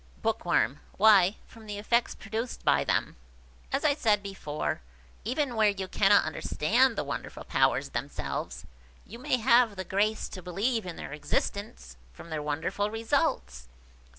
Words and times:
Bookworm. 0.23 0.79
"Why, 0.97 1.35
from 1.45 1.67
the 1.67 1.77
effects 1.77 2.15
produced 2.15 2.65
by 2.65 2.83
them. 2.83 3.17
As 3.71 3.85
I 3.85 3.93
said 3.93 4.23
before, 4.23 4.81
even 5.23 5.55
where 5.55 5.69
you 5.69 5.87
cannot 5.87 6.25
understand 6.25 6.95
the 6.95 7.03
wonderful 7.03 7.43
powers 7.43 7.89
themselves, 7.89 8.65
you 9.05 9.19
may 9.19 9.37
have 9.37 9.75
the 9.75 9.83
grace 9.85 10.27
to 10.29 10.41
believe 10.41 10.87
in 10.87 10.95
their 10.95 11.13
existence, 11.13 11.97
from 12.13 12.31
their 12.31 12.41
wonderful 12.41 12.89
results." 12.89 13.67